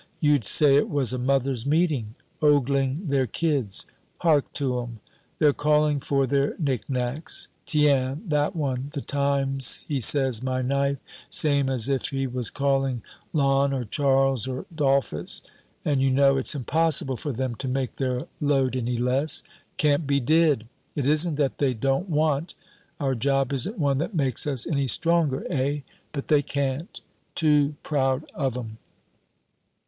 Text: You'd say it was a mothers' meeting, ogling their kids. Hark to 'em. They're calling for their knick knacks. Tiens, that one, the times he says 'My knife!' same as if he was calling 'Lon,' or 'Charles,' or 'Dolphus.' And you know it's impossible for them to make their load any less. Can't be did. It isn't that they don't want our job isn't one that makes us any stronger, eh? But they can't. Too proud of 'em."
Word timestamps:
You'd 0.19 0.45
say 0.45 0.77
it 0.77 0.89
was 0.89 1.13
a 1.13 1.19
mothers' 1.19 1.67
meeting, 1.67 2.15
ogling 2.41 3.05
their 3.05 3.27
kids. 3.27 3.85
Hark 4.21 4.51
to 4.53 4.81
'em. 4.81 4.99
They're 5.37 5.53
calling 5.53 5.99
for 5.99 6.25
their 6.25 6.55
knick 6.57 6.89
knacks. 6.89 7.49
Tiens, 7.67 8.17
that 8.29 8.55
one, 8.55 8.89
the 8.93 9.01
times 9.01 9.85
he 9.87 9.99
says 9.99 10.41
'My 10.41 10.63
knife!' 10.63 10.97
same 11.29 11.69
as 11.69 11.87
if 11.87 12.07
he 12.07 12.25
was 12.25 12.49
calling 12.49 13.03
'Lon,' 13.31 13.73
or 13.73 13.83
'Charles,' 13.83 14.47
or 14.47 14.65
'Dolphus.' 14.73 15.43
And 15.85 16.01
you 16.01 16.09
know 16.09 16.35
it's 16.35 16.55
impossible 16.55 17.15
for 17.15 17.31
them 17.31 17.53
to 17.57 17.67
make 17.67 17.97
their 17.97 18.25
load 18.39 18.75
any 18.75 18.97
less. 18.97 19.43
Can't 19.77 20.07
be 20.07 20.19
did. 20.19 20.65
It 20.95 21.05
isn't 21.05 21.35
that 21.35 21.59
they 21.59 21.75
don't 21.75 22.09
want 22.09 22.55
our 22.99 23.13
job 23.13 23.53
isn't 23.53 23.77
one 23.77 23.99
that 23.99 24.15
makes 24.15 24.47
us 24.47 24.65
any 24.65 24.87
stronger, 24.87 25.45
eh? 25.51 25.81
But 26.11 26.27
they 26.27 26.41
can't. 26.41 27.01
Too 27.35 27.75
proud 27.83 28.25
of 28.33 28.57
'em." 28.57 28.79